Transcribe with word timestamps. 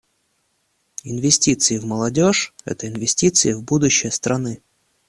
Инвестиции 1.03 1.77
в 1.77 1.85
молодежь— 1.85 2.55
это 2.65 2.87
инвестиции 2.87 3.53
в 3.53 3.61
будущее 3.61 4.11
страны. 4.11 4.63